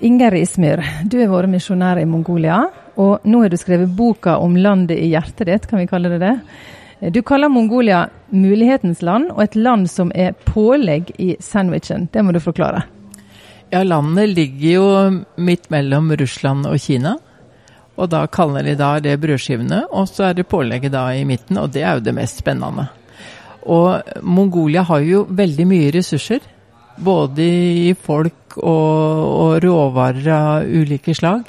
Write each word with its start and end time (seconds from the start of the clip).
Inger 0.00 0.34
Ismyr, 0.34 0.80
du 1.04 1.18
har 1.20 1.28
vært 1.28 1.52
misjonær 1.52 1.98
i 2.00 2.06
Mongolia, 2.08 2.62
og 2.96 3.26
nå 3.28 3.42
har 3.42 3.52
du 3.52 3.56
skrevet 3.60 3.90
boka 3.92 4.38
om 4.40 4.54
landet 4.56 4.96
i 4.96 5.10
hjertet 5.10 5.44
ditt, 5.44 5.66
kan 5.68 5.82
vi 5.82 5.88
kalle 5.90 6.08
det 6.14 6.20
det. 6.22 6.36
Du 7.12 7.20
kaller 7.20 7.52
Mongolia 7.52 8.06
mulighetens 8.32 9.02
land, 9.04 9.28
og 9.34 9.42
et 9.44 9.58
land 9.60 9.90
som 9.92 10.08
er 10.16 10.32
pålegg 10.48 11.12
i 11.20 11.34
sandwichen. 11.40 12.08
Det 12.12 12.24
må 12.24 12.32
du 12.32 12.40
forklare. 12.40 12.86
Ja, 13.68 13.82
landet 13.84 14.32
ligger 14.32 14.70
jo 14.70 14.86
midt 15.36 15.68
mellom 15.70 16.08
Russland 16.16 16.68
og 16.70 16.80
Kina. 16.80 17.18
Og 18.00 18.08
da 18.08 18.22
kaller 18.32 18.64
de 18.64 18.78
da 18.80 18.94
det 19.04 19.18
brødskivene, 19.20 19.82
og 19.92 20.08
så 20.08 20.30
er 20.30 20.38
det 20.38 20.48
pålegget 20.48 20.94
da 20.96 21.10
i 21.12 21.26
midten, 21.28 21.60
og 21.60 21.74
det 21.76 21.84
er 21.84 21.98
jo 21.98 22.06
det 22.08 22.16
mest 22.16 22.40
spennende. 22.40 22.86
Og 23.68 24.00
Mongolia 24.24 24.86
har 24.88 25.04
jo 25.04 25.26
veldig 25.28 25.68
mye 25.68 25.92
ressurser. 25.92 26.40
Både 27.00 27.44
i 27.44 27.94
folk 27.96 28.58
og, 28.58 29.24
og 29.46 29.56
råvarer 29.64 30.30
av 30.34 30.68
ulike 30.68 31.14
slag. 31.16 31.48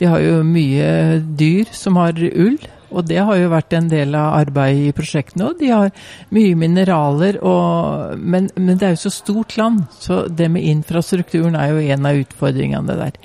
De 0.00 0.08
har 0.10 0.22
jo 0.24 0.40
mye 0.42 1.20
dyr 1.38 1.68
som 1.76 1.98
har 2.00 2.18
ull, 2.18 2.58
og 2.92 3.06
det 3.08 3.20
har 3.22 3.38
jo 3.38 3.52
vært 3.52 3.74
en 3.76 3.88
del 3.88 4.16
av 4.18 4.34
arbeidet 4.40 4.88
i 4.88 4.94
prosjektene 4.96 5.48
òg. 5.48 5.60
De 5.60 5.70
har 5.72 5.92
mye 6.34 6.56
mineraler, 6.58 7.38
og, 7.38 8.16
men, 8.18 8.50
men, 8.56 8.76
det 8.76 8.88
er 8.88 8.96
jo 8.96 9.04
så 9.04 9.14
stort 9.14 9.56
land, 9.60 9.84
så 9.94 10.24
det 10.28 10.50
med 10.52 10.66
infrastrukturen 10.68 11.56
er 11.56 11.72
jo 11.72 11.84
en 11.94 12.08
av 12.08 12.18
utfordringene 12.20 12.98
der. 12.98 13.20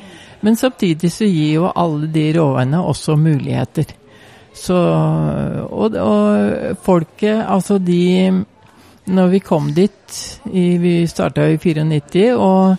Men 0.45 0.59
samtidig 0.59 1.11
så 1.11 1.27
gir 1.27 1.55
jo 1.58 1.72
alle 1.73 2.11
de 2.13 2.27
råvarene 2.38 2.84
også 2.94 3.17
muligheter. 3.20 3.89
Så, 4.58 4.77
og, 4.77 5.97
og 5.97 6.77
folket, 6.86 7.41
altså 7.41 7.77
de 7.81 8.45
når 9.07 9.27
vi 9.31 9.39
kom 9.43 9.71
dit 9.73 10.17
i, 10.52 10.77
Vi 10.77 10.93
starta 11.07 11.47
i 11.47 11.57
94, 11.57 12.34
og 12.35 12.75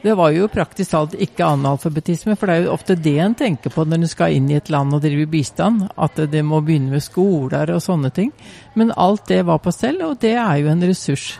det 0.00 0.14
var 0.16 0.32
jo 0.32 0.48
praktisk 0.48 0.94
talt 0.94 1.16
ikke 1.20 1.44
analfabetisme. 1.44 2.36
For 2.38 2.48
det 2.48 2.54
er 2.54 2.64
jo 2.64 2.72
ofte 2.72 2.96
det 2.96 3.18
en 3.20 3.36
tenker 3.36 3.72
på 3.72 3.84
når 3.84 4.00
en 4.00 4.08
skal 4.12 4.36
inn 4.36 4.48
i 4.48 4.56
et 4.56 4.70
land 4.72 4.96
og 4.96 5.02
drive 5.04 5.28
bistand. 5.28 5.84
At 6.00 6.16
det 6.32 6.40
må 6.46 6.62
begynne 6.64 6.94
med 6.94 7.04
skoler 7.04 7.74
og 7.74 7.84
sånne 7.84 8.12
ting. 8.16 8.32
Men 8.80 8.94
alt 8.96 9.28
det 9.28 9.42
var 9.48 9.60
på 9.60 9.74
stell, 9.76 10.00
og 10.06 10.16
det 10.22 10.34
er 10.40 10.62
jo 10.62 10.72
en 10.72 10.88
ressurs. 10.88 11.34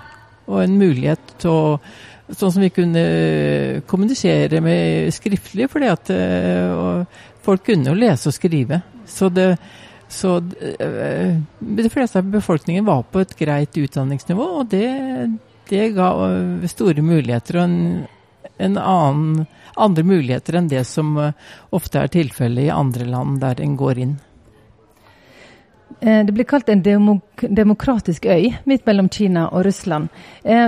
Og 0.51 0.65
en 0.65 0.79
mulighet 0.81 1.37
til 1.41 1.57
å 1.57 1.65
Sånn 2.31 2.53
som 2.55 2.63
vi 2.63 2.69
kunne 2.71 3.01
kommunisere 3.91 4.61
med 4.63 5.09
skriftlig, 5.11 5.67
fordi 5.67 5.89
at 5.91 6.11
folk 7.43 7.65
kunne 7.67 7.91
jo 7.91 7.97
lese 7.99 8.31
og 8.31 8.37
skrive. 8.37 8.79
Så 9.03 9.33
det, 9.35 9.49
så 10.11 10.37
uh, 10.39 11.37
de 11.59 11.91
fleste 11.91 12.19
av 12.19 12.25
befolkningen 12.25 12.85
var 12.85 13.03
på 13.03 13.21
et 13.21 13.37
greit 13.39 13.77
utdanningsnivå, 13.77 14.47
og 14.61 14.71
det, 14.73 14.89
det 15.71 15.91
ga 15.97 16.13
uh, 16.19 16.67
store 16.71 17.05
muligheter 17.05 17.61
og 17.61 17.69
en, 17.69 17.77
en 18.59 18.81
annen, 18.81 19.45
andre 19.77 20.05
muligheter 20.05 20.59
enn 20.59 20.69
det 20.69 20.83
som 20.89 21.15
ofte 21.71 22.03
er 22.03 22.11
tilfellet 22.13 22.67
i 22.67 22.75
andre 22.75 23.07
land 23.09 23.39
der 23.41 23.63
en 23.63 23.79
går 23.79 24.03
inn. 24.03 24.19
Det 26.01 26.33
blir 26.33 26.47
kalt 26.49 26.69
en 26.73 26.81
demok 26.81 27.43
demokratisk 27.45 28.25
øy 28.25 28.55
midt 28.65 28.87
mellom 28.89 29.11
Kina 29.13 29.47
og 29.51 29.67
Russland. 29.67 30.09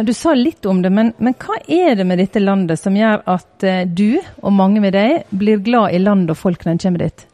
Du 0.05 0.13
sa 0.13 0.35
litt 0.37 0.67
om 0.69 0.83
det, 0.85 0.91
men, 0.93 1.15
men, 1.17 1.37
hva 1.41 1.57
er 1.65 1.97
det 1.97 2.05
med 2.05 2.20
dette 2.20 2.43
landet 2.43 2.81
som 2.81 2.97
gjør 2.97 3.23
at 3.33 3.67
du 3.97 4.20
og 4.43 4.53
mange 4.53 4.83
med 4.85 4.93
deg 4.93 5.31
blir 5.33 5.63
glad 5.65 5.97
i 5.97 6.03
landet 6.03 6.35
og 6.35 6.41
folkene 6.43 6.77
en 6.77 6.83
kommer 6.85 7.07
dit? 7.07 7.27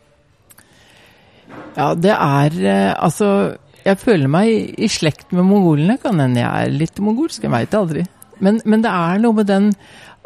Ja, 1.77 1.93
det 1.95 2.15
er 2.15 2.59
eh, 2.59 2.93
Altså, 2.97 3.57
jeg 3.85 4.01
føler 4.01 4.31
meg 4.31 4.79
i 4.79 4.89
slekt 4.91 5.33
med 5.33 5.47
mongolene. 5.49 5.99
Kan 6.03 6.21
hende 6.21 6.43
jeg 6.43 6.69
er 6.69 6.75
litt 6.75 7.01
mongolsk, 7.05 7.45
jeg 7.45 7.55
veit 7.55 7.77
aldri. 7.79 8.05
Men, 8.45 8.61
men, 8.65 8.85
det 8.85 8.93
er 8.93 9.23
noe 9.23 9.37
med 9.41 9.49
den 9.51 9.73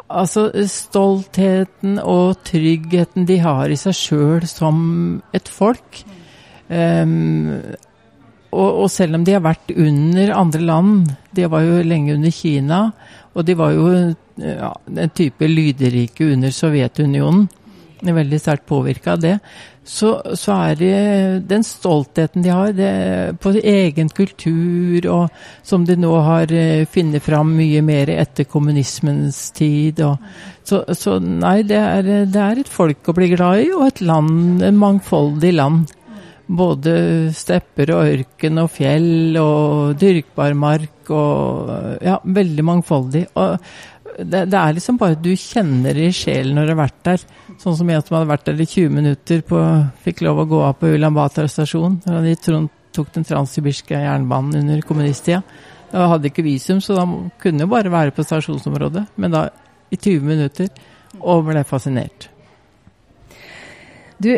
altså, 0.07 0.49
stoltheten 0.69 1.97
og 2.01 2.43
tryggheten 2.45 3.25
de 3.29 3.39
har 3.41 3.71
i 3.71 3.79
seg 3.79 3.97
sjøl 3.97 4.45
som 4.49 4.83
et 5.33 5.49
folk. 5.49 6.03
Um, 6.69 7.59
og, 8.53 8.69
og, 8.83 8.87
selv 8.93 9.17
om 9.17 9.25
de 9.25 9.33
har 9.35 9.43
vært 9.43 9.73
under 9.73 10.35
andre 10.37 10.61
land, 10.61 11.09
de 11.33 11.49
var 11.49 11.65
jo 11.65 11.81
lenge 11.85 12.13
under 12.17 12.33
Kina, 12.33 12.83
og 13.33 13.47
de 13.47 13.55
var 13.57 13.73
jo 13.73 13.89
ja, 14.37 14.71
en 14.93 15.13
type 15.13 15.49
lyderike 15.49 16.29
under 16.35 16.53
Sovjetunionen, 16.53 17.47
veldig 18.03 18.39
sterkt 18.41 18.67
påvirka 18.69 19.15
av 19.15 19.23
det, 19.23 19.37
så, 19.83 20.21
så, 20.39 20.53
er 20.69 20.77
det 20.79 21.47
den 21.49 21.63
stoltheten 21.67 22.43
de 22.45 22.51
har 22.53 22.71
det, 22.75 22.91
på 23.43 23.51
egen 23.59 24.09
kultur, 24.15 25.07
og 25.11 25.41
som 25.67 25.83
de 25.87 25.97
nå 25.99 26.13
har 26.23 26.53
uh, 26.55 26.85
funnet 26.87 27.23
fram 27.23 27.51
mye 27.57 27.81
mer 27.83 28.11
etter 28.15 28.47
kommunismens 28.47 29.49
tid. 29.57 29.99
Og, 30.07 30.23
så, 30.63 30.85
så, 30.95 31.17
nei, 31.19 31.59
det 31.67 31.81
er, 31.81 32.07
det 32.31 32.45
er, 32.45 32.63
et 32.63 32.71
folk 32.71 33.11
å 33.11 33.17
bli 33.17 33.33
glad 33.35 33.65
i, 33.65 33.73
og 33.75 33.89
et 33.89 34.01
land, 34.07 34.63
en 34.63 34.79
mangfoldig 34.79 35.51
land. 35.57 35.91
Både 36.43 36.95
stepper 37.35 37.93
og 37.95 38.15
ørken 38.15 38.59
og 38.63 38.71
fjell 38.71 39.37
og 39.39 39.95
dyrkbar 39.99 40.55
mark 40.59 41.11
og 41.11 41.71
Ja, 42.03 42.17
veldig 42.23 42.63
mangfoldig. 42.63 43.25
Og 43.39 43.57
det, 44.19 44.45
det, 44.51 44.59
er 44.59 44.75
liksom 44.77 44.97
bare 45.01 45.17
du 45.19 45.31
kjenner 45.39 45.97
i 45.97 46.09
sjelen 46.15 46.57
når 46.57 46.67
du 46.67 46.73
har 46.73 46.81
vært 46.83 47.01
der. 47.07 47.25
Sånn 47.61 47.77
som 47.79 47.89
jeg 47.89 48.05
som 48.05 48.17
hadde 48.17 48.31
vært 48.31 48.47
der 48.49 48.61
i 48.61 48.67
20 48.69 48.93
minutter, 48.93 49.43
på, 49.47 49.59
fikk 50.05 50.23
lov 50.25 50.43
å 50.43 50.47
gå 50.49 50.61
av 50.67 50.77
på 50.79 50.93
Ulan 50.95 51.15
Batar 51.15 51.49
stasjon. 51.51 51.99
Da 52.05 52.21
de 52.23 52.35
tok 52.93 53.13
den 53.15 53.27
transsibirske 53.27 54.01
jernbanen 54.03 54.61
under 54.61 54.83
kommunisttida. 54.85 55.41
Da 55.93 56.07
hadde 56.09 56.29
ikke 56.29 56.45
visum, 56.45 56.81
så 56.81 56.97
da 56.97 57.05
kunne 57.41 57.65
jo 57.65 57.71
bare 57.71 57.91
være 57.93 58.13
på 58.15 58.25
stasjonsområdet. 58.25 59.05
Men 59.21 59.33
da 59.35 59.47
i 59.93 59.99
20 59.99 60.25
minutter, 60.25 60.69
og 61.21 61.45
ble 61.49 61.61
fascinert. 61.67 62.29
Du, 64.17 64.31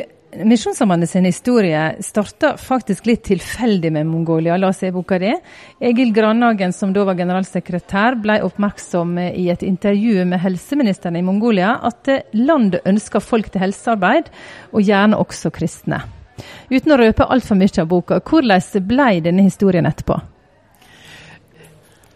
Misjonssambandet 0.43 1.09
sin 1.09 1.25
historie 1.25 1.95
starta 1.99 2.57
faktisk 2.57 3.05
litt 3.05 3.23
tilfeldig 3.23 3.91
med 3.91 4.07
Mongolia. 4.07 4.57
La 4.57 4.67
oss 4.67 4.81
se 4.83 4.91
boka 4.91 5.19
di. 5.19 5.31
Egil 5.79 6.11
Grandhagen, 6.13 6.73
som 6.73 6.91
da 6.93 7.05
var 7.07 7.15
generalsekretær, 7.15 8.17
ble 8.19 8.41
oppmerksom 8.43 9.15
i 9.21 9.47
et 9.53 9.63
intervju 9.63 10.25
med 10.27 10.41
helseministeren 10.43 11.15
i 11.15 11.23
Mongolia 11.23 11.77
at 11.87 12.09
landet 12.35 12.83
ønsker 12.89 13.23
folk 13.23 13.47
til 13.53 13.63
helsearbeid, 13.63 14.27
og 14.75 14.83
gjerne 14.83 15.19
også 15.23 15.53
kristne. 15.55 16.01
Uten 16.67 16.91
å 16.91 16.99
røpe 16.99 17.29
altfor 17.31 17.59
mye 17.59 17.81
av 17.81 17.91
boka, 17.91 18.19
hvordan 18.19 18.87
ble 18.89 19.11
denne 19.23 19.45
historien 19.47 19.87
etterpå? 19.87 20.19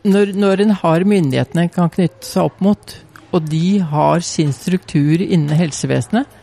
Når, 0.09 0.33
når 0.35 0.65
en 0.65 0.75
har 0.81 1.07
myndighetene 1.07 1.69
kan 1.71 1.91
knytte 1.93 2.27
seg 2.27 2.49
opp 2.49 2.59
mot, 2.63 2.97
og 3.31 3.47
de 3.47 3.79
har 3.79 4.23
sin 4.25 4.51
struktur 4.55 5.21
innen 5.21 5.55
helsevesenet, 5.55 6.38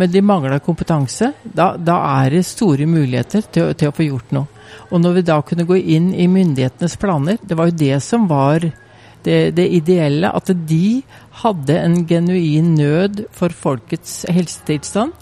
men 0.00 0.08
de 0.08 0.22
mangla 0.24 0.56
kompetanse, 0.64 1.32
da, 1.44 1.74
da, 1.76 1.98
er 2.22 2.32
det 2.32 2.46
store 2.48 2.86
muligheter 2.88 3.44
til, 3.52 3.74
til, 3.76 3.90
å 3.90 3.96
få 3.96 4.06
gjort 4.06 4.30
noe. 4.32 4.48
Og 4.88 5.02
når 5.02 5.18
vi 5.18 5.24
da 5.28 5.36
kunne 5.44 5.66
gå 5.68 5.76
inn 5.76 6.08
i 6.16 6.28
myndighetenes 6.30 6.96
planer, 7.00 7.36
det 7.44 7.58
var 7.58 7.68
jo 7.68 7.76
det 7.82 7.98
som 8.04 8.24
var 8.30 8.64
det, 8.64 9.38
det 9.58 9.66
ideelle, 9.76 10.30
at 10.32 10.48
de 10.48 11.02
hadde 11.42 11.76
en 11.76 11.98
genuin 12.08 12.72
nød 12.78 13.26
for 13.36 13.52
folkets 13.52 14.22
helsetilstand, 14.32 15.12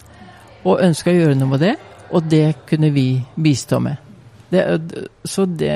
og 0.63 0.85
ønska 0.85 1.11
å 1.11 1.17
gjøre 1.17 1.39
noe 1.41 1.57
med 1.57 1.65
det, 1.65 1.75
og 2.15 2.29
det 2.31 2.47
kunne 2.69 2.93
vi 2.95 3.09
bistå 3.35 3.81
med. 3.83 4.05
Det, 4.49 4.63
så 5.29 5.45
det, 5.45 5.75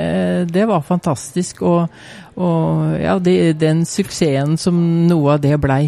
det, 0.49 0.63
var 0.69 0.85
fantastisk, 0.87 1.61
og, 1.67 1.91
og 2.39 2.95
ja, 2.97 3.19
det, 3.21 3.59
den 3.61 3.83
suksessen 3.85 4.55
som 4.57 4.79
noe 5.09 5.35
av 5.35 5.43
det 5.43 5.59
blei. 5.61 5.83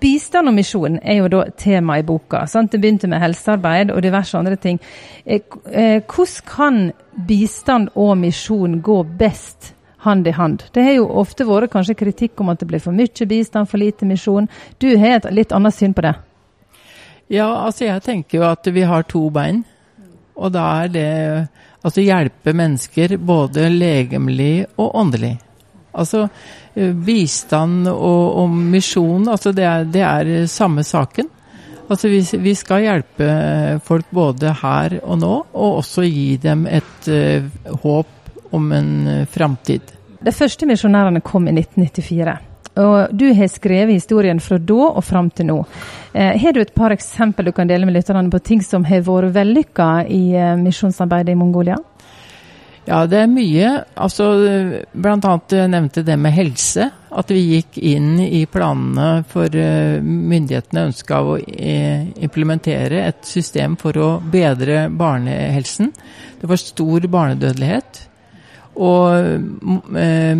Bistand 0.00 0.50
og 0.50 0.54
misjon 0.56 0.98
er 1.02 1.20
jo 1.20 1.28
da 1.32 1.44
tema 1.58 1.98
i 1.98 2.04
boka. 2.06 2.44
Sant? 2.46 2.72
Det 2.72 2.80
begynte 2.80 3.08
med 3.10 3.22
helsearbeid 3.22 3.92
og 3.94 4.02
diverse 4.04 4.38
andre 4.38 4.56
ting. 4.56 4.80
Eh, 5.24 5.40
eh, 5.72 6.02
hvordan 6.02 6.46
kan 6.46 6.80
bistand 7.28 7.90
og 7.94 8.16
misjon 8.18 8.80
gå 8.82 9.02
best 9.18 9.74
hand 10.06 10.26
i 10.26 10.36
hand? 10.36 10.64
Det 10.72 10.84
har 10.84 10.98
jo 10.98 11.08
ofte 11.22 11.44
vært 11.48 11.72
kanskje 11.72 11.98
kritikk 11.98 12.40
om 12.40 12.52
at 12.52 12.60
det 12.60 12.68
blir 12.70 12.82
for 12.82 12.96
mye 12.96 13.26
bistand, 13.26 13.68
for 13.68 13.78
lite 13.78 14.06
misjon. 14.06 14.48
Du 14.78 14.88
har 14.96 15.18
et 15.18 15.30
litt 15.34 15.52
annet 15.52 15.74
syn 15.74 15.94
på 15.94 16.06
det? 16.06 16.14
Ja, 17.30 17.50
altså 17.66 17.86
jeg 17.86 18.02
tenker 18.02 18.40
jo 18.40 18.48
at 18.48 18.66
vi 18.66 18.82
har 18.82 19.06
to 19.06 19.28
bein. 19.30 19.64
Og 20.40 20.52
da 20.52 20.64
er 20.84 20.88
det 20.88 21.10
altså 21.84 22.02
hjelpe 22.02 22.54
mennesker 22.56 23.16
både 23.16 23.68
legemlig 23.70 24.66
og 24.76 24.94
åndelig. 24.96 25.36
Altså 25.92 26.26
eh, 26.74 26.92
bistand 26.94 27.88
og, 27.90 28.24
og 28.42 28.50
misjon, 28.50 29.28
altså 29.28 29.52
det 29.56 29.66
er, 29.66 29.86
det 29.90 30.02
er, 30.06 30.32
samme 30.50 30.84
saken. 30.86 31.28
Altså 31.90 32.10
vi, 32.10 32.20
vi, 32.38 32.54
skal 32.54 32.84
hjelpe 32.84 33.30
folk 33.82 34.12
både 34.14 34.52
her 34.60 35.00
og 35.02 35.18
nå, 35.18 35.32
og 35.50 35.80
også 35.80 36.04
gi 36.06 36.36
dem 36.38 36.68
et 36.70 37.08
uh, 37.10 37.48
håp 37.82 38.52
om 38.54 38.68
en 38.76 38.92
uh, 39.08 39.24
framtid. 39.26 39.90
De 40.22 40.30
første 40.30 40.68
misjonærene 40.70 41.22
kom 41.26 41.48
i 41.50 41.56
1994. 41.56 42.36
Og 42.78 43.10
du 43.16 43.26
har 43.34 43.50
skrevet 43.50 43.96
historien 43.96 44.40
fra 44.40 44.58
da 44.62 44.90
og 44.92 45.02
fram 45.04 45.30
til 45.34 45.48
nå. 45.50 45.58
Eh, 46.14 46.36
har 46.38 46.54
du 46.54 46.60
et 46.62 46.74
par 46.74 46.94
eksempel 46.94 47.48
du 47.48 47.52
kan 47.52 47.68
dele 47.68 47.86
med 47.86 47.96
lytterne 47.96 48.30
på 48.30 48.42
ting 48.46 48.62
som 48.62 48.84
har 48.86 49.02
vært 49.06 49.34
vellykka 49.34 49.90
i 50.06 50.22
eh, 50.38 50.56
misjonsarbeidet 50.60 51.34
i 51.34 51.40
Mongolia? 51.40 51.76
Ja, 52.88 53.04
det 53.06 53.18
er 53.20 53.28
mye. 53.30 53.70
Altså, 54.00 54.26
blant 54.96 55.26
annet 55.28 55.54
nevnte 55.70 56.04
det 56.06 56.16
med 56.18 56.32
helse. 56.34 56.88
At 57.10 57.30
vi 57.32 57.42
gikk 57.56 57.76
inn 57.82 58.14
i 58.22 58.44
planene 58.50 59.24
for 59.28 59.50
uh, 59.50 59.98
myndighetene 60.00 60.86
ønska 60.88 61.18
å 61.26 61.36
uh, 61.38 62.04
implementere 62.22 63.02
et 63.08 63.24
system 63.26 63.76
for 63.80 63.98
å 64.00 64.10
bedre 64.22 64.86
barnehelsen. 64.88 65.90
Det 66.40 66.50
var 66.50 66.62
stor 66.62 67.08
barnedødelighet. 67.10 68.06
Og 68.80 69.42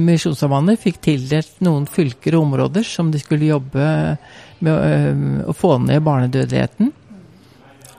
Misjonssambandet 0.01 0.81
fikk 0.81 1.01
tildelt 1.05 1.59
noen 1.67 1.85
fylker 1.91 2.37
og 2.39 2.47
områder 2.47 2.87
som 2.87 3.11
de 3.13 3.19
skulle 3.21 3.51
jobbe 3.51 3.89
med 4.65 5.49
å 5.51 5.53
få 5.53 5.75
ned 5.83 6.01
barnedødeligheten. 6.07 6.93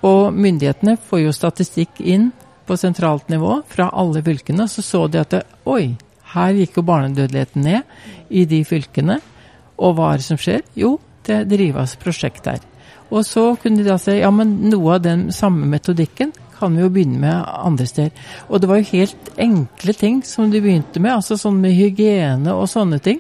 Og 0.08 0.34
myndighetene 0.34 0.96
får 0.98 1.26
jo 1.26 1.36
statistikk 1.36 2.00
inn 2.00 2.32
på 2.72 2.80
sentralt 2.80 3.28
nivå 3.32 3.60
fra 3.68 3.90
alle 3.92 4.24
fylkene. 4.24 4.70
Så 4.72 4.84
så 4.86 5.04
de 5.12 5.20
at 5.22 5.36
det, 5.36 5.44
oi, 5.68 5.98
her 6.34 6.56
gikk 6.56 6.80
jo 6.80 6.88
barnedødeligheten 6.88 7.68
ned 7.68 8.32
i 8.32 8.46
de 8.48 8.64
fylkene. 8.68 9.20
Og 9.82 9.98
hva 9.98 10.14
er 10.14 10.22
det 10.22 10.28
som 10.30 10.40
skjer? 10.40 10.64
Jo, 10.80 10.96
det 11.28 11.44
drives 11.52 11.98
prosjekt 12.00 12.46
der. 12.48 12.62
Og 13.12 13.26
så 13.28 13.52
kunne 13.60 13.82
de 13.82 13.90
da 13.90 13.98
si 14.00 14.22
ja, 14.22 14.32
men 14.32 14.56
noe 14.72 14.96
av 14.96 15.04
den 15.04 15.28
samme 15.36 15.68
metodikken 15.68 16.32
kan 16.62 16.76
vi 16.78 16.84
jo 16.84 16.92
begynne 16.94 17.20
med 17.20 17.48
andre 17.50 17.88
steder. 17.90 18.28
Og 18.48 18.62
det 18.62 18.70
var 18.70 18.80
jo 18.80 18.92
helt 18.94 19.32
enkle 19.42 19.96
ting 19.98 20.22
som 20.28 20.52
de 20.54 20.62
begynte 20.62 21.02
med, 21.02 21.16
altså 21.18 21.36
sånn 21.40 21.58
med 21.60 21.74
hygiene 21.76 22.54
og 22.54 22.70
sånne 22.70 23.02
ting. 23.04 23.20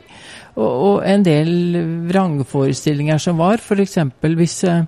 Og, 0.53 0.69
og 0.69 0.95
en 1.07 1.25
del 1.25 1.51
vrangforestillinger 2.12 3.19
som 3.24 3.42
var, 3.42 3.59
f.eks. 3.59 3.98
hvis, 4.21 4.57
eh, 4.69 4.86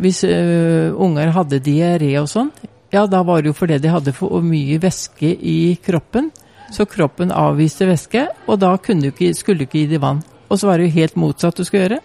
hvis 0.00 0.24
uh, 0.24 0.96
unger 0.96 1.34
hadde 1.36 1.62
diaré 1.62 2.14
og 2.22 2.30
sånn, 2.32 2.50
ja, 2.90 3.06
da 3.06 3.22
var 3.22 3.42
det 3.42 3.52
jo 3.52 3.56
fordi 3.56 3.78
de 3.82 3.90
hadde 3.92 4.14
for 4.16 4.42
mye 4.44 4.78
væske 4.80 5.28
i 5.28 5.76
kroppen. 5.84 6.30
Så 6.72 6.84
kroppen 6.88 7.32
avviste 7.32 7.86
væske, 7.88 8.26
og 8.46 8.60
da 8.60 8.76
du 8.76 9.08
ikke, 9.08 9.34
skulle 9.34 9.58
du 9.58 9.64
ikke 9.64 9.78
gi 9.78 9.86
dem 9.94 10.02
vann. 10.02 10.22
Og 10.48 10.58
så 10.58 10.66
var 10.66 10.78
det 10.78 10.88
jo 10.88 11.00
helt 11.00 11.16
motsatt 11.16 11.56
du 11.56 11.64
skulle 11.64 11.86
gjøre. 11.86 12.00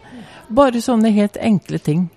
Bare 0.50 0.82
sånne 0.82 1.12
helt 1.12 1.38
enkle 1.38 1.80
ting. 1.80 2.10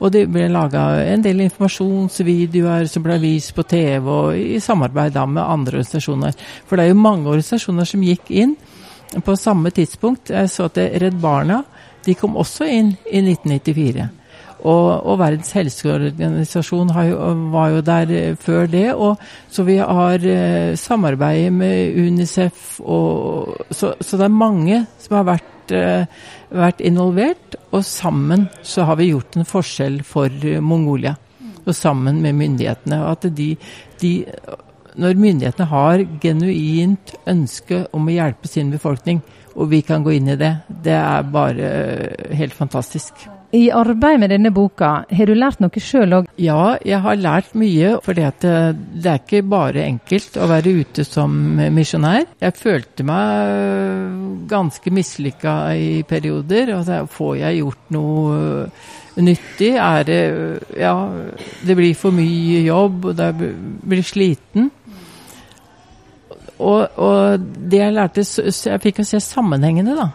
Og 0.00 0.12
det 0.12 0.26
ble 0.32 0.48
laga 0.48 1.02
en 1.04 1.22
del 1.22 1.42
informasjonsvideoer 1.44 2.86
som 2.88 3.04
ble 3.04 3.18
vist 3.20 3.52
på 3.56 3.64
TV, 3.68 4.00
og 4.08 4.36
i 4.36 4.60
samarbeid 4.60 5.12
da 5.12 5.26
med 5.26 5.44
andre 5.44 5.80
organisasjoner. 5.80 6.36
For 6.66 6.76
det 6.76 6.86
er 6.86 6.94
jo 6.94 7.02
mange 7.02 7.28
organisasjoner 7.28 7.88
som 7.88 8.04
gikk 8.04 8.30
inn 8.32 8.56
på 9.24 9.36
samme 9.36 9.72
tidspunkt. 9.76 10.32
Jeg 10.32 10.48
så 10.48 10.70
at 10.70 10.80
Redd 11.02 11.20
Barna 11.20 11.62
de 12.06 12.16
kom 12.16 12.38
også 12.40 12.64
inn 12.64 12.94
i 13.10 13.20
1994. 13.20 14.08
Og, 14.60 15.06
og, 15.06 15.16
Verdens 15.20 15.52
helseorganisasjon 15.56 16.92
jo, 17.08 17.18
var 17.52 17.70
jo 17.74 17.80
der 17.84 18.12
eh, 18.12 18.36
før 18.40 18.68
det. 18.70 18.88
Og, 18.94 19.20
så 19.48 19.64
vi 19.64 19.78
har 19.80 20.26
eh, 20.26 20.76
samarbeidet 20.76 21.52
med 21.54 21.96
Unicef. 22.00 22.80
Og, 22.80 23.56
så, 23.70 23.94
så, 24.00 24.18
det 24.20 24.28
er 24.28 24.36
mange 24.42 24.82
som 25.00 25.20
har 25.20 25.28
vært, 25.32 25.74
eh, 25.76 26.04
vært, 26.52 26.84
involvert. 26.84 27.58
Og 27.72 27.84
sammen 27.86 28.48
så 28.62 28.84
har 28.88 29.00
vi 29.00 29.12
gjort 29.12 29.40
en 29.40 29.48
forskjell 29.48 30.00
for 30.06 30.28
eh, 30.28 30.60
Mongolia. 30.60 31.16
Og 31.64 31.74
sammen 31.76 32.20
med 32.20 32.36
myndighetene. 32.36 33.02
At 33.08 33.28
de, 33.36 33.54
de, 34.00 34.14
når 35.00 35.20
myndighetene 35.20 35.72
har 35.72 36.06
genuint 36.22 37.16
ønske 37.28 37.84
om 37.96 38.08
å 38.08 38.16
hjelpe 38.16 38.48
sin 38.50 38.72
befolkning, 38.72 39.24
og 39.56 39.72
vi 39.72 39.82
kan 39.84 40.04
gå 40.04 40.14
inn 40.14 40.30
i 40.30 40.38
det, 40.40 40.54
det 40.84 40.96
er 40.96 41.28
bare 41.32 41.68
helt 42.38 42.56
fantastisk. 42.56 43.28
I 43.50 43.64
arbeidet 43.74 44.20
med 44.22 44.30
denne 44.30 44.50
boka, 44.54 44.90
har 45.10 45.26
du 45.26 45.32
lært 45.34 45.58
noe 45.58 45.82
sjøl 45.82 46.12
òg? 46.20 46.28
Ja, 46.38 46.76
jeg 46.86 47.00
har 47.02 47.18
lært 47.18 47.56
mye. 47.58 47.96
For 48.04 48.14
det, 48.14 48.28
det 48.46 49.10
er 49.10 49.18
ikke 49.18 49.42
bare 49.50 49.88
enkelt 49.88 50.38
å 50.38 50.46
være 50.50 50.74
ute 50.84 51.04
som 51.06 51.34
misjonær. 51.74 52.28
Jeg 52.38 52.56
følte 52.60 53.06
meg 53.08 54.46
ganske 54.50 54.94
mislykka 54.94 55.56
i 55.74 55.90
perioder. 56.06 56.76
Og 56.76 56.86
så 56.86 57.02
får 57.10 57.34
jeg 57.40 57.58
gjort 57.64 57.92
noe 57.98 59.18
nyttig? 59.18 59.74
Er 59.74 60.06
det 60.06 60.22
Ja, 60.78 60.94
det 61.66 61.78
blir 61.82 61.98
for 61.98 62.14
mye 62.14 62.62
jobb, 62.68 63.10
og 63.10 63.18
jeg 63.18 63.52
blir 63.82 64.06
sliten. 64.06 64.70
Og, 66.60 66.86
og 67.00 67.52
det 67.72 67.82
jeg 67.82 67.98
lærte 67.98 68.22
Jeg 68.22 68.82
fikk 68.86 69.02
å 69.02 69.10
se 69.10 69.18
sammenhengene, 69.24 69.98
da. 69.98 70.10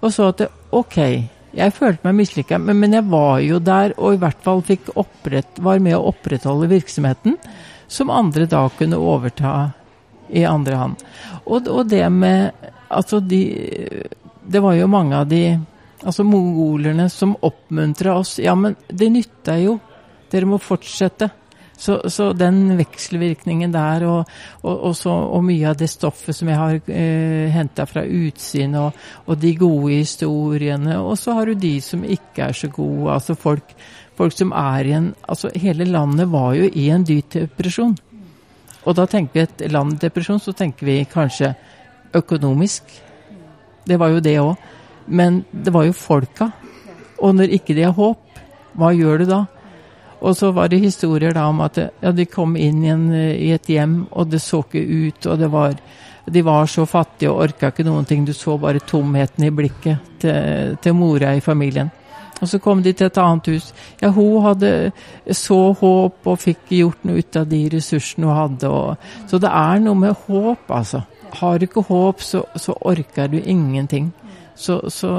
Og 0.00 0.12
så 0.14 0.32
at 0.32 0.46
det, 0.46 0.52
OK 0.72 1.00
jeg 1.56 1.72
følte 1.72 2.04
meg 2.04 2.18
mislykka, 2.18 2.58
men, 2.60 2.76
men, 2.82 2.94
jeg 2.98 3.06
var 3.08 3.40
jo 3.40 3.60
der 3.64 3.94
og 3.96 4.16
i 4.16 4.20
hvert 4.20 4.42
fall 4.44 4.62
opprett, 4.94 5.58
var 5.58 5.80
med 5.80 5.96
å 5.96 6.10
opprettholde 6.10 6.68
virksomheten, 6.68 7.38
som 7.88 8.12
andre 8.12 8.46
da 8.50 8.66
kunne 8.76 9.00
overta 9.00 9.70
i 10.28 10.44
andre 10.44 10.76
hand. 10.76 11.04
Og, 11.46 11.68
og 11.68 11.86
det 11.88 12.06
med 12.10 12.72
Altså, 12.86 13.18
de 13.18 13.40
Det 14.46 14.60
var 14.62 14.76
jo 14.76 14.86
mange 14.86 15.16
av 15.16 15.26
de 15.26 15.58
altså 16.06 16.22
mongolerne 16.22 17.08
som 17.10 17.32
oppmuntra 17.42 18.14
oss. 18.14 18.38
Ja, 18.38 18.54
men 18.54 18.76
det 18.86 19.08
nytter 19.10 19.58
jo. 19.58 19.72
Dere 20.30 20.46
må 20.46 20.60
fortsette. 20.62 21.30
Så, 21.76 21.98
så, 22.08 22.30
den 22.32 22.70
vekselvirkningen 22.78 23.72
der, 23.74 24.06
og, 24.08 24.30
og, 24.62 24.72
og, 24.74 24.94
så, 24.96 25.12
og, 25.12 25.44
mye 25.44 25.68
av 25.68 25.76
det 25.76 25.90
stoffet 25.92 26.36
som 26.36 26.48
jeg 26.48 26.56
har 26.56 26.78
eh, 26.88 27.52
henta 27.52 27.84
fra 27.84 28.00
utsyn, 28.00 28.78
og, 28.80 28.96
og, 29.26 29.36
de 29.42 29.52
gode 29.60 29.98
historiene, 29.98 30.96
og 30.96 31.18
så 31.20 31.36
har 31.36 31.50
du 31.50 31.60
de 31.60 31.74
som 31.84 32.04
ikke 32.04 32.48
er 32.48 32.56
så 32.56 32.70
gode. 32.72 33.10
Altså 33.12 33.36
folk, 33.36 33.76
folk 34.16 34.32
som 34.32 34.54
er 34.56 34.88
i 34.88 34.96
en 34.96 35.12
Altså 35.28 35.50
hele 35.54 35.84
landet 35.84 36.30
var 36.32 36.54
jo 36.56 36.70
i 36.72 36.88
en 36.94 37.04
dyp 37.04 37.34
depresjon. 37.34 37.96
Og 38.86 38.94
da 38.94 39.04
tenker 39.10 39.34
vi 39.34 39.42
et 39.42 39.72
land 39.72 39.96
i 39.96 40.04
depresjon, 40.06 40.40
så 40.40 40.54
tenker 40.56 40.86
vi 40.86 41.00
kanskje 41.10 41.52
økonomisk. 42.14 42.88
Det 43.86 43.98
var 43.98 44.14
jo 44.14 44.22
det 44.22 44.38
òg. 44.40 44.54
Men 45.06 45.44
det 45.52 45.74
var 45.74 45.86
jo 45.86 45.92
folka. 45.94 46.50
Og 47.18 47.34
når 47.34 47.52
ikke 47.58 47.74
de 47.74 47.84
har 47.86 47.94
håp, 47.96 48.40
hva 48.76 48.92
gjør 48.94 49.22
du 49.22 49.28
da? 49.30 49.44
Og 50.20 50.36
så 50.36 50.50
var 50.56 50.70
det 50.72 50.80
historier 50.80 51.34
da 51.36 51.46
om 51.50 51.60
at 51.64 51.78
ja, 51.78 52.12
de 52.12 52.24
kom 52.30 52.56
inn 52.56 52.82
i, 52.84 52.90
en, 52.92 53.06
i, 53.12 53.50
et 53.52 53.68
hjem, 53.68 54.06
og 54.10 54.30
det 54.32 54.40
så 54.42 54.62
ikke 54.64 54.82
ut, 54.82 55.28
og 55.28 55.46
var 55.52 55.76
de 56.26 56.42
var 56.42 56.66
så 56.66 56.82
fattige 56.90 57.30
og 57.30 57.44
orka 57.44 57.70
ikke 57.70 57.84
noen 57.86 58.06
ting. 58.08 58.24
Du 58.26 58.32
så 58.34 58.56
bare 58.58 58.82
tomheten 58.82 59.46
i 59.46 59.52
blikket 59.54 60.18
til, 60.18 60.74
til 60.82 60.96
mora 60.98 61.36
i 61.36 61.44
familien. 61.44 61.92
Og 62.42 62.48
så 62.50 62.58
kom 62.60 62.82
de 62.84 62.92
til 62.92 63.06
et 63.06 63.18
annet 63.20 63.46
hus. 63.54 63.70
Ja, 64.02 64.10
hun 64.12 64.42
hadde 64.44 64.72
så 65.32 65.72
håp 65.78 66.26
og 66.26 66.40
fikk 66.42 66.72
gjort 66.74 67.06
noe 67.06 67.22
ut 67.22 67.38
av 67.38 67.46
de 67.48 67.62
ressursene 67.72 68.28
hun 68.28 68.36
hadde. 68.36 68.68
Og, 68.68 69.30
så 69.30 69.40
det 69.40 69.52
er 69.52 69.84
noe 69.84 70.00
med 70.02 70.26
håp, 70.26 70.66
altså. 70.68 71.04
Har 71.36 71.58
du 71.58 71.66
ikke 71.66 71.86
håp, 71.88 72.20
så, 72.22 72.42
så 72.58 72.74
orker 72.90 73.30
du 73.32 73.38
ingenting. 73.40 74.10
Så, 74.56 74.80
så 74.90 75.10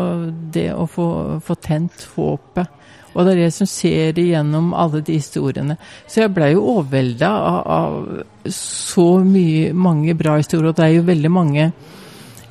det 0.54 0.70
å 0.74 0.86
få, 0.90 1.08
få 1.46 1.58
tent 1.62 2.06
håpet 2.16 2.74
og 3.14 3.26
det 3.26 3.34
er 3.34 3.40
det 3.46 3.54
som 3.56 3.70
ser 3.70 4.18
igjennom 4.20 4.74
alle 4.78 5.02
de 5.06 5.18
historiene. 5.18 5.78
Så 6.08 6.22
jeg 6.24 6.34
ble 6.36 6.52
jo 6.54 6.66
overvelda 6.76 7.30
av, 7.30 7.62
av, 7.78 8.52
så 8.54 9.08
mye, 9.26 9.72
mange 9.74 10.14
bra 10.18 10.36
historier. 10.38 10.70
Og 10.70 10.78
det 10.78 10.86
er 10.86 10.98
jo 10.98 11.08
veldig 11.08 11.32
mange 11.34 11.72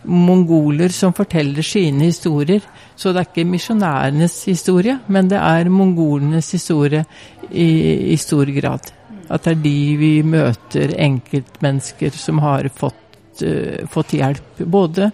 mongoler 0.07 0.93
som 0.95 1.15
forteller 1.15 1.67
sine 1.67 2.09
historier. 2.11 2.65
Så 2.97 3.13
det 3.13 3.23
er 3.23 3.31
ikke 3.31 3.47
misjonærenes 3.51 4.41
historie, 4.49 4.99
men 5.13 5.31
det 5.31 5.39
er 5.39 5.71
mongolenes 5.73 6.51
historie 6.57 7.05
i, 7.51 7.69
i 8.15 8.17
stor 8.21 8.51
grad. 8.57 8.91
At 9.29 9.47
det 9.47 9.57
er 9.57 9.63
de 9.63 9.79
vi 10.01 10.13
møter, 10.27 10.95
enkeltmennesker 11.03 12.15
som 12.15 12.43
har 12.45 12.71
fått, 12.75 13.43
uh, 13.43 13.87
fått 13.91 14.19
hjelp. 14.19 14.67
Både 14.67 15.11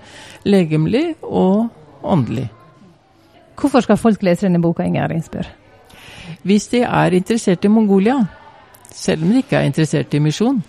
legemlig 0.48 1.06
og 1.22 1.68
åndelig. 2.02 2.48
Hvorfor 3.58 3.84
skal 3.84 4.00
folk 4.00 4.22
lese 4.22 4.46
denne 4.46 4.62
boka, 4.62 4.84
Inger 4.86 5.10
Ringsbø? 5.10 5.42
Hvis 6.42 6.68
de 6.72 6.82
er 6.82 7.14
interessert 7.14 7.64
i 7.64 7.70
Mongolia, 7.70 8.16
selv 8.90 9.24
om 9.24 9.32
de 9.32 9.42
ikke 9.42 9.56
er 9.56 9.68
interessert 9.68 10.14
i 10.14 10.20
misjon, 10.22 10.62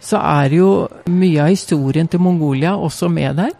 så 0.00 0.20
er 0.20 0.54
jo 0.56 0.70
mye 1.12 1.42
av 1.44 1.52
historien 1.52 2.08
til 2.08 2.22
Mongolia 2.24 2.76
også 2.76 3.10
med 3.12 3.36
der. 3.36 3.52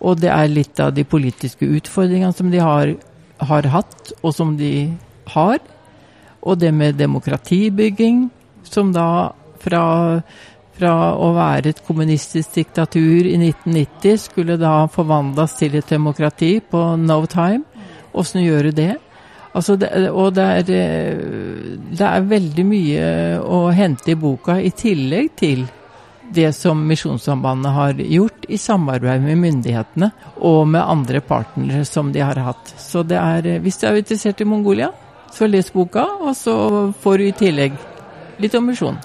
Og 0.00 0.20
det 0.20 0.30
er 0.30 0.52
litt 0.52 0.78
av 0.80 0.92
de 0.94 1.04
politiske 1.04 1.66
utfordringene 1.66 2.36
som 2.36 2.52
de 2.52 2.60
har, 2.62 2.92
har 3.40 3.70
hatt, 3.72 4.12
og 4.22 4.34
som 4.34 4.54
de 4.58 4.92
har. 5.32 5.58
Og 6.42 6.58
det 6.60 6.70
med 6.74 7.00
demokratibygging, 7.00 8.28
som 8.62 8.92
da 8.94 9.32
fra, 9.62 9.82
fra 10.78 10.94
å 11.18 11.32
være 11.34 11.72
et 11.72 11.82
kommunistisk 11.86 12.60
diktatur 12.60 13.26
i 13.26 13.34
1990 13.40 14.22
skulle 14.28 14.58
da 14.60 14.84
forvandles 14.92 15.56
til 15.58 15.80
et 15.80 15.90
demokrati 15.90 16.58
på 16.60 16.84
no 17.00 17.24
time. 17.26 17.64
Åssen 18.12 18.44
gjør 18.44 18.68
du 18.68 18.76
det? 18.78 18.94
Altså 19.56 19.76
det, 19.80 19.88
og 20.12 20.34
det 20.36 20.44
er, 20.44 20.62
det 21.98 22.04
er, 22.04 22.28
veldig 22.30 22.64
mye 22.68 23.08
å 23.40 23.66
hente 23.74 24.12
i 24.12 24.18
boka, 24.18 24.58
i 24.60 24.70
tillegg 24.76 25.32
til 25.40 25.64
det 26.34 26.50
som 26.52 26.82
Misjonssambandet 26.84 27.72
har 27.72 28.02
gjort 28.04 28.44
i 28.52 28.58
samarbeid 28.60 29.24
med 29.24 29.40
myndighetene 29.40 30.10
og 30.44 30.66
med 30.68 30.84
andre 30.84 31.22
partnere 31.24 31.86
som 31.88 32.12
de 32.12 32.20
har 32.20 32.38
hatt. 32.44 32.74
Så 32.76 33.02
det 33.02 33.16
er, 33.16 33.54
hvis 33.64 33.80
du 33.80 33.88
er 33.88 34.02
interessert 34.02 34.44
i 34.44 34.48
Mongolia, 34.48 34.92
så 35.32 35.48
les 35.48 35.72
boka, 35.72 36.04
og 36.20 36.36
så 36.36 36.54
får 37.00 37.18
du 37.18 37.28
i 37.28 37.36
tillegg 37.36 37.78
litt 38.38 38.54
om 38.54 38.68
misjon. 38.68 39.00